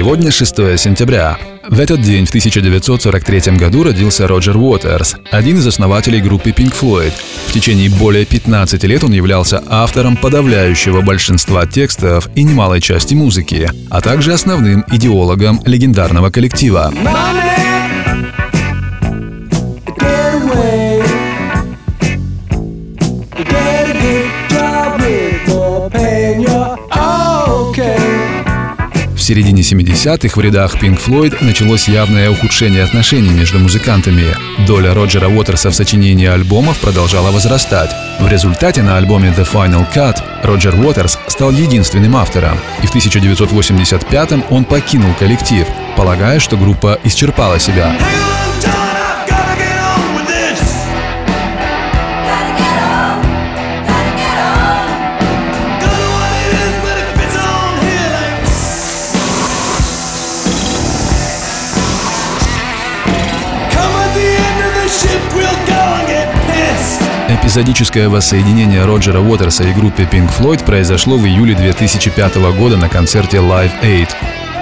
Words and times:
Сегодня 0.00 0.30
6 0.30 0.56
сентября. 0.78 1.36
В 1.68 1.78
этот 1.78 2.00
день, 2.00 2.24
в 2.24 2.30
1943 2.30 3.58
году, 3.58 3.82
родился 3.82 4.26
Роджер 4.26 4.56
Уотерс, 4.56 5.16
один 5.30 5.58
из 5.58 5.66
основателей 5.66 6.22
группы 6.22 6.52
Pink 6.52 6.72
Floyd. 6.72 7.12
В 7.48 7.52
течение 7.52 7.90
более 7.90 8.24
15 8.24 8.82
лет 8.84 9.04
он 9.04 9.12
являлся 9.12 9.62
автором 9.68 10.16
подавляющего 10.16 11.02
большинства 11.02 11.66
текстов 11.66 12.30
и 12.34 12.44
немалой 12.44 12.80
части 12.80 13.12
музыки, 13.12 13.70
а 13.90 14.00
также 14.00 14.32
основным 14.32 14.86
идеологом 14.90 15.60
легендарного 15.66 16.30
коллектива. 16.30 16.90
Get 19.98 20.34
away. 20.40 21.02
Get 23.36 23.89
a 23.89 23.89
В 29.20 29.22
середине 29.22 29.60
70-х 29.60 30.34
в 30.34 30.40
рядах 30.40 30.76
Pink 30.76 30.98
Floyd 30.98 31.44
началось 31.44 31.88
явное 31.88 32.30
ухудшение 32.30 32.82
отношений 32.82 33.28
между 33.28 33.58
музыкантами. 33.58 34.34
Доля 34.66 34.94
Роджера 34.94 35.28
Уотерса 35.28 35.70
в 35.70 35.74
сочинении 35.74 36.26
альбомов 36.26 36.80
продолжала 36.80 37.30
возрастать. 37.30 37.90
В 38.18 38.26
результате 38.28 38.80
на 38.82 38.96
альбоме 38.96 39.28
The 39.36 39.46
Final 39.46 39.86
Cut 39.94 40.16
Роджер 40.42 40.74
Уотерс 40.74 41.18
стал 41.26 41.50
единственным 41.50 42.16
автором, 42.16 42.58
и 42.82 42.86
в 42.86 42.94
1985-м 42.96 44.42
он 44.48 44.64
покинул 44.64 45.12
коллектив, 45.18 45.66
полагая, 45.98 46.38
что 46.38 46.56
группа 46.56 46.98
исчерпала 47.04 47.58
себя. 47.58 47.94
Эпизодическое 67.50 68.08
воссоединение 68.08 68.84
Роджера 68.84 69.18
Уотерса 69.18 69.64
и 69.64 69.72
группы 69.72 70.02
Pink 70.02 70.30
Floyd 70.32 70.64
произошло 70.64 71.16
в 71.16 71.26
июле 71.26 71.56
2005 71.56 72.36
года 72.56 72.76
на 72.76 72.88
концерте 72.88 73.38
Live 73.38 73.72
Aid. 73.82 74.08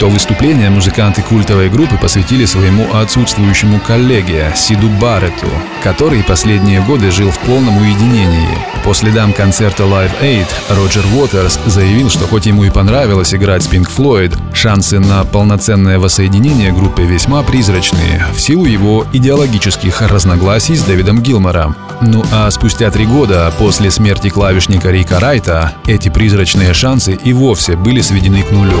То 0.00 0.08
выступление 0.08 0.68
музыканты 0.68 1.22
культовой 1.22 1.70
группы 1.70 1.96
посвятили 1.96 2.44
своему 2.44 2.92
отсутствующему 2.92 3.78
коллеге 3.78 4.52
Сиду 4.56 4.88
Барретту, 5.00 5.46
который 5.84 6.24
последние 6.24 6.80
годы 6.80 7.12
жил 7.12 7.30
в 7.30 7.38
полном 7.38 7.76
уединении. 7.76 8.71
По 8.84 8.94
следам 8.94 9.32
концерта 9.32 9.84
Live 9.84 10.10
Aid 10.20 10.46
Роджер 10.70 11.04
Уотерс 11.14 11.58
заявил, 11.66 12.10
что 12.10 12.26
хоть 12.26 12.46
ему 12.46 12.64
и 12.64 12.70
понравилось 12.70 13.32
играть 13.32 13.62
с 13.62 13.68
Pink 13.68 13.88
Floyd, 13.96 14.36
шансы 14.54 14.98
на 14.98 15.24
полноценное 15.24 16.00
воссоединение 16.00 16.72
группы 16.72 17.02
весьма 17.02 17.44
призрачные 17.44 18.26
в 18.34 18.40
силу 18.40 18.64
его 18.64 19.06
идеологических 19.12 20.02
разногласий 20.02 20.74
с 20.74 20.82
Дэвидом 20.82 21.22
Гилмором. 21.22 21.76
Ну 22.00 22.24
а 22.32 22.50
спустя 22.50 22.90
три 22.90 23.06
года 23.06 23.52
после 23.56 23.90
смерти 23.92 24.30
клавишника 24.30 24.90
Рика 24.90 25.20
Райта 25.20 25.72
эти 25.86 26.08
призрачные 26.08 26.74
шансы 26.74 27.12
и 27.12 27.32
вовсе 27.32 27.76
были 27.76 28.00
сведены 28.00 28.42
к 28.42 28.50
нулю. 28.50 28.80